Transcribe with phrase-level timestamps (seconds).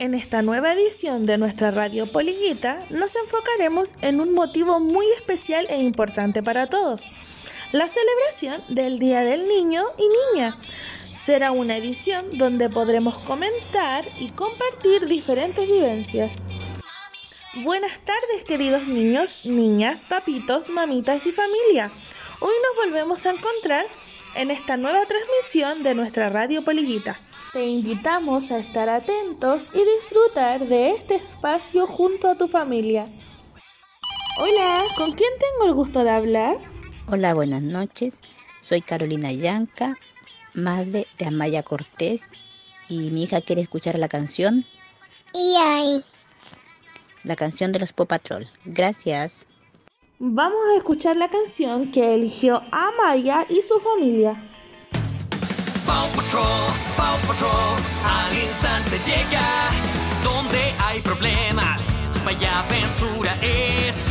[0.00, 5.66] En esta nueva edición de nuestra radio Polillita nos enfocaremos en un motivo muy especial
[5.70, 7.12] e importante para todos,
[7.70, 10.58] la celebración del Día del Niño y Niña.
[11.14, 16.42] Será una edición donde podremos comentar y compartir diferentes vivencias.
[17.62, 21.88] Buenas tardes queridos niños, niñas, papitos, mamitas y familia.
[22.40, 23.86] Hoy nos volvemos a encontrar
[24.34, 27.16] en esta nueva transmisión de nuestra radio Polillita.
[27.54, 33.08] Te invitamos a estar atentos y disfrutar de este espacio junto a tu familia.
[34.40, 36.56] Hola, ¿con quién tengo el gusto de hablar?
[37.06, 38.18] Hola, buenas noches.
[38.60, 39.96] Soy Carolina Yanca,
[40.52, 42.28] madre de Amaya Cortés,
[42.88, 44.64] y mi hija quiere escuchar la canción.
[45.32, 46.04] Y ahí.
[47.22, 48.48] La canción de los Pop Patrol.
[48.64, 49.46] Gracias.
[50.18, 54.42] Vamos a escuchar la canción que eligió Amaya y su familia.
[55.86, 59.70] Paw Patrol, Paw Patrol, al instante llega.
[60.22, 64.10] Donde hay problemas, vaya aventura es.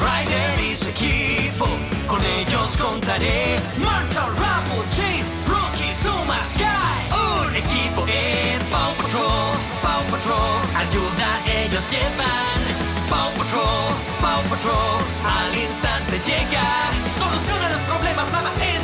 [0.00, 1.66] Ryder y su equipo,
[2.06, 3.58] con ellos contaré.
[3.78, 6.64] Marta, Rubble, Chase, Rocky, Suma, Sky.
[7.12, 12.60] Un equipo es Paw Patrol, Paw Patrol, ayuda ellos llevan.
[13.08, 16.66] Paw Patrol, Paw Patrol, al instante llega.
[17.16, 18.83] Soluciona los problemas, nada es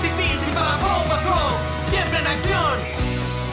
[2.20, 2.78] en acción,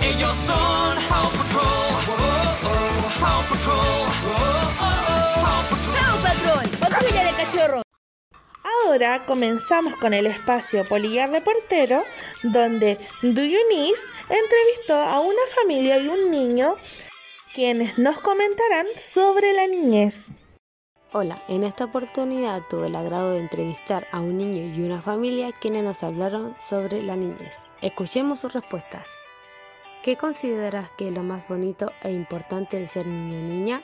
[0.03, 1.63] ellos son Paw Patrol.
[1.63, 2.87] Oh, oh.
[3.29, 4.21] Oh, oh,
[7.71, 7.83] oh.
[8.85, 12.03] Ahora comenzamos con el espacio Polilla Reportero,
[12.43, 16.75] donde Duyunis entrevistó a una familia y un niño
[17.53, 20.29] quienes nos comentarán sobre la niñez.
[21.13, 25.53] Hola, en esta oportunidad tuve el agrado de entrevistar a un niño y una familia
[25.53, 27.71] quienes nos hablaron sobre la niñez.
[27.81, 29.15] Escuchemos sus respuestas.
[30.03, 33.81] ¿Qué consideras que es lo más bonito e importante de ser niño niña?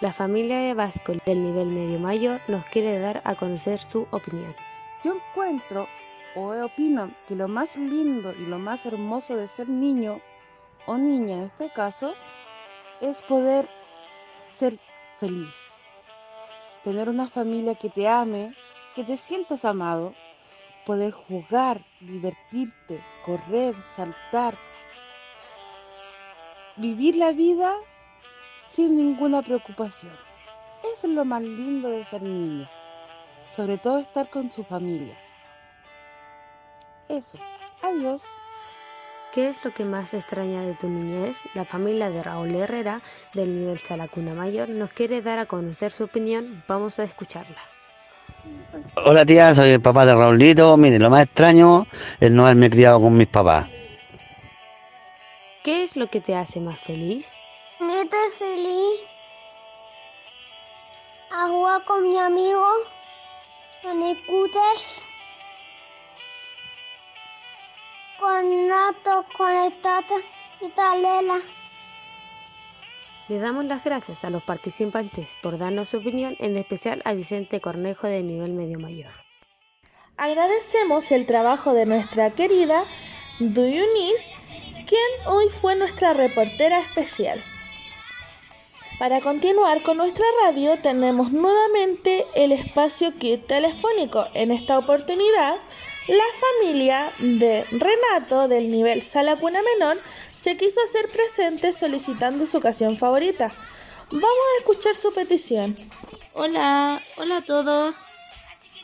[0.00, 4.54] La familia de Vasco del nivel medio mayor nos quiere dar a conocer su opinión.
[5.02, 5.88] Yo encuentro
[6.34, 10.20] o opino que lo más lindo y lo más hermoso de ser niño
[10.84, 12.12] o niña en este caso
[13.00, 13.66] es poder
[14.54, 14.78] ser
[15.18, 15.75] feliz.
[16.86, 18.54] Tener una familia que te ame,
[18.94, 20.14] que te sientas amado,
[20.84, 24.54] poder jugar, divertirte, correr, saltar,
[26.76, 27.74] vivir la vida
[28.70, 30.14] sin ninguna preocupación.
[30.94, 32.68] Eso es lo más lindo de ser niño,
[33.56, 35.18] sobre todo estar con su familia.
[37.08, 37.36] Eso,
[37.82, 38.22] adiós.
[39.36, 41.42] ¿Qué es lo que más extraña de tu niñez?
[41.52, 43.02] La familia de Raúl Herrera
[43.34, 46.64] del nivel Salacuna Mayor nos quiere dar a conocer su opinión.
[46.66, 47.60] Vamos a escucharla.
[48.94, 50.74] Hola tía, soy el papá de Raulito.
[50.78, 51.86] Mire, lo más extraño
[52.18, 53.66] es no haberme criado con mis papás.
[55.62, 57.34] ¿Qué es lo que te hace más feliz?
[57.78, 59.00] Yo estoy feliz
[61.30, 62.64] a jugar con mi amigo,
[63.82, 65.02] con el scooters,
[68.26, 70.14] con Nato, con el Tata
[70.60, 71.40] y Talela.
[73.28, 77.60] Le damos las gracias a los participantes por darnos su opinión, en especial a Vicente
[77.60, 79.12] Cornejo de nivel medio mayor.
[80.16, 82.82] Agradecemos el trabajo de nuestra querida
[83.38, 84.30] Duyunis,
[84.88, 87.40] quien hoy fue nuestra reportera especial.
[88.98, 94.26] Para continuar con nuestra radio tenemos nuevamente el espacio kit telefónico.
[94.34, 95.54] En esta oportunidad,
[96.08, 99.98] la familia de Renato del nivel Sala Cuna Menor
[100.40, 103.50] se quiso hacer presente solicitando su canción favorita.
[104.10, 105.76] Vamos a escuchar su petición.
[106.32, 107.96] Hola, hola a todos.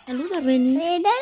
[0.06, 0.76] Saluda, Reni.
[0.76, 1.14] ¿Renato?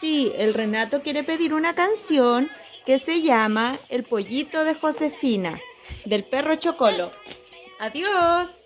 [0.00, 2.48] Sí, el Renato quiere pedir una canción
[2.86, 5.60] que se llama El pollito de Josefina,
[6.06, 7.12] del perro Chocolo.
[7.78, 8.62] Adiós.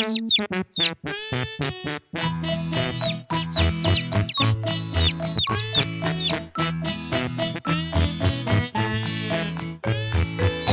[0.00, 0.16] El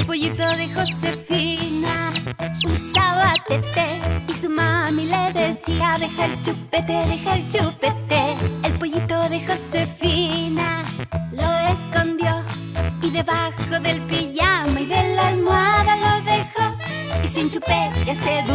[0.06, 2.14] pollito de Josefina
[2.64, 4.00] usaba tete
[4.30, 8.38] y su mami le decía deja el chupete, deja el chupete.
[8.64, 10.86] El pollito de Josefina
[11.32, 12.42] lo escondió
[13.02, 16.78] y debajo del pijama y de la almohada lo dejó
[17.22, 18.47] y sin chupete se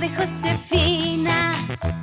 [0.00, 1.54] de Josefina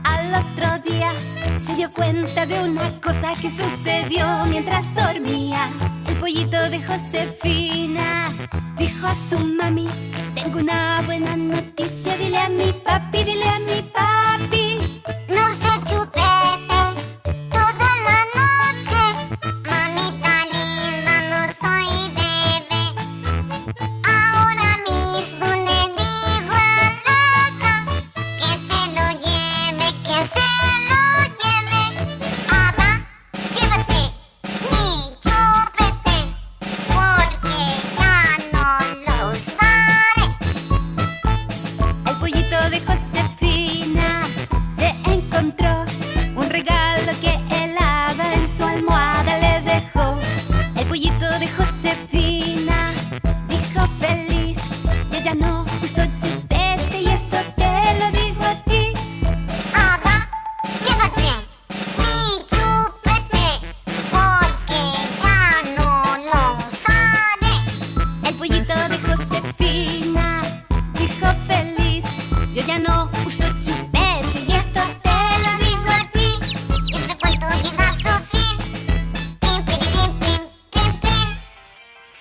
[0.03, 1.11] al otro día
[1.57, 5.71] se dio cuenta de una cosa que sucedió mientras dormía.
[6.07, 8.31] El pollito de Josefina
[8.77, 9.87] dijo a su mami,
[10.35, 13.06] tengo una buena noticia, dile a mi papi,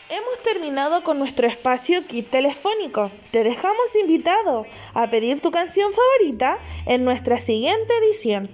[0.08, 3.11] Hemos terminado con nuestro espacio kit telefónico.
[3.32, 4.64] Te dejamos invitado
[4.94, 8.49] a pedir tu canción favorita en nuestra siguiente edición.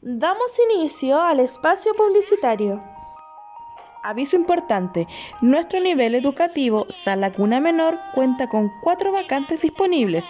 [0.00, 2.97] Damos inicio al espacio publicitario.
[4.02, 5.08] Aviso importante,
[5.40, 10.24] nuestro nivel educativo Sala Cuna Menor cuenta con cuatro vacantes disponibles.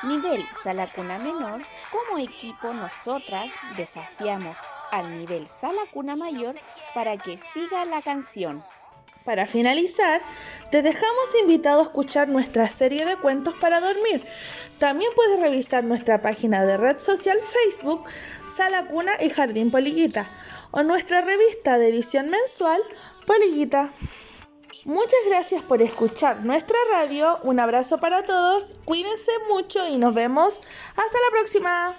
[0.04, 4.58] Nivel Salacuna Menor, como equipo nosotras desafiamos
[4.92, 6.56] al nivel Salacuna Mayor
[6.94, 8.62] para que siga la canción.
[9.24, 10.22] Para finalizar,
[10.72, 14.28] te dejamos invitado a escuchar nuestra serie de cuentos para dormir.
[14.78, 18.04] También puedes revisar nuestra página de red social Facebook,
[18.58, 20.30] Sala Cuna y Jardín Polillita,
[20.72, 22.82] o nuestra revista de edición mensual,
[23.26, 23.94] Polillita.
[24.86, 27.38] Muchas gracias por escuchar nuestra radio.
[27.44, 28.76] Un abrazo para todos.
[28.84, 30.60] Cuídense mucho y nos vemos.
[30.90, 31.96] Hasta la próxima.